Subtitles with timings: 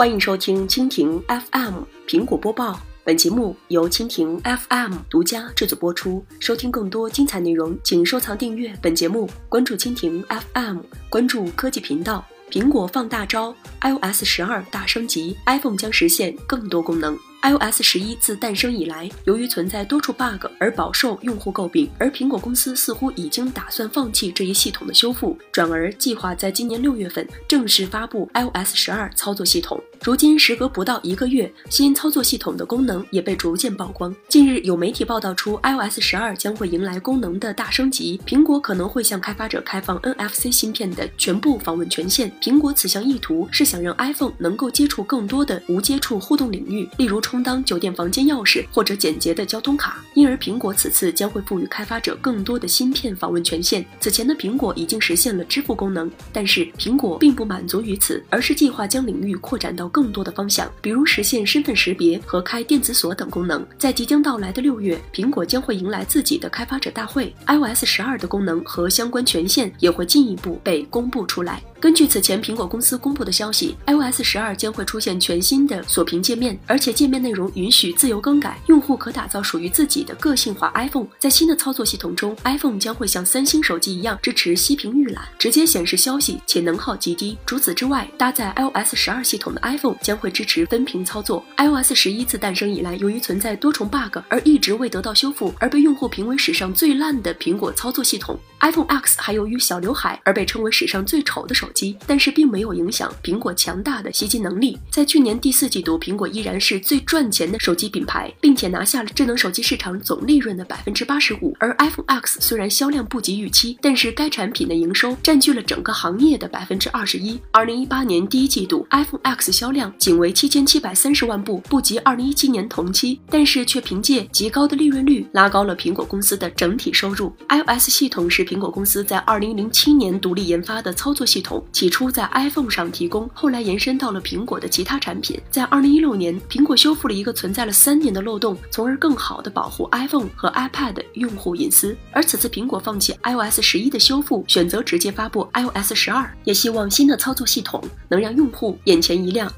[0.00, 6.24] 欢迎收听蜻蜓 FM 苹果播报，本节目由蜻蜓 FM 独家制作播出。
[6.38, 10.24] 收听更多精彩内容，请收藏订阅本节目，关注蜻蜓
[10.54, 10.78] FM，
[11.10, 12.24] 关注科技频道。
[12.50, 17.16] 苹果放大招，iOS 十二大升级，iPhone 将实现更多功能。
[17.42, 29.80] iOS 十一自诞生以来，由于存在多处 bug 而饱受用户诟病，而苹果公司似乎已经打算放弃这一系统的修复，转而计划在今年六月份正式发布 iOS 十二操作系统。
[30.02, 34.14] 如今时隔不到一个月，新操作系统的功能也被逐渐曝光。
[34.28, 42.32] 近日有媒体报道出 iOS 十二将会迎来功能的大升级，苹果可能会向开发者开放 NFC 芯片的全部访问权限。
[42.40, 50.02] 苹果此项意图是想让 iPhone 能够接触更多的无接触互动领域，例如充当酒店房间钥匙或者简洁的交通卡。
[50.14, 53.84] 因而苹果此次将会赋予开发者更多的芯片访问权限。
[54.00, 59.89] 此前的苹果已经实现了支付功能，但是苹果并不满足于此，而是计划将领域扩展到。
[59.90, 63.64] 更多的方向，比如实现身份识别和开电子锁等功能。
[63.78, 71.62] 在即将到来的六月，苹果将会迎来自己的开发者大会，iOS 十二的功能和相关权限也会进一步被公布出来。
[71.80, 81.06] 根据此前苹果公司公布的消息，iOS 十二将会出现全新的锁屏界面，而且界面内容允许自由更改，用户可打造属于自己的个性化 iPhone。
[81.18, 87.38] 在新的操作系统中，iPhone 将会像三星手机一样支持息屏预览，直接显示消息，且能耗极低。
[87.46, 91.42] 除此之外，搭载 iOS 十二系统的 iPhone 将会支持分屏操作。
[91.56, 98.38] iOS 十一自诞生以来，由于存在多重 bug 而一直未得到修复，而被用户评为史上最烂的苹果操作系统。
[98.60, 104.78] iPhone X 还由于小刘海而被称为史上最丑的手机，但是并没有影响苹果强大的吸金能力。
[104.90, 111.56] 在去年第四季度，苹果依然是最赚钱的手机品牌，并且拿下了智能手机市场总利润的百分之八十五。
[111.58, 117.40] 而 iPhone X 虽然销量不及预期，但是该产品的营收占据了整个行业的百分之二十一。
[117.50, 127.32] 二零一八年第一季度，iPhone X 销量仅为七千七百三十万部，不及二零一七年同期，但是却凭借极高的利润率拉高了苹果公司的整体收入。
[127.48, 128.40] iOS 系统是。
[128.50, 135.40] 苹果公司在二零零七年独立研发的操作系统，起初在 iPhone 上提供，后来延伸到了苹果的其他产品。
[135.50, 141.96] 在二零一六年，苹果修复了一个存在了三年的漏洞，从而更好地保护 iPhone 和 iPad 用户隐私。
[142.12, 149.52] 而此次苹果放弃 iOS 十一的修复，选择直接发布 iOS 十二，也希望新的操作系统能让用户眼前一亮。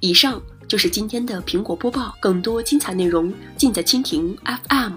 [0.00, 0.40] 以上。
[0.68, 4.36] 就是今天的苹果播报，更多精彩内容尽在蜻蜓
[4.68, 4.94] FM。